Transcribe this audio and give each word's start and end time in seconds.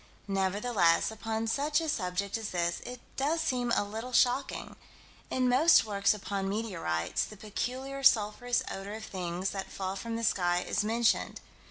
Nevertheless, 0.27 1.11
upon 1.11 1.45
such 1.45 1.79
a 1.79 1.87
subject 1.87 2.35
as 2.35 2.49
this, 2.49 2.79
it 2.87 2.99
does 3.17 3.39
seem 3.39 3.69
a 3.75 3.83
little 3.83 4.13
shocking. 4.13 4.75
In 5.29 5.47
most 5.47 5.85
works 5.85 6.15
upon 6.15 6.49
meteorites, 6.49 7.23
the 7.23 7.37
peculiar, 7.37 8.01
sulphurous 8.01 8.63
odor 8.71 8.95
of 8.95 9.05
things 9.05 9.51
that 9.51 9.71
fall 9.71 9.95
from 9.95 10.15
the 10.15 10.23
sky 10.23 10.63
is 10.67 10.83
mentioned. 10.83 11.39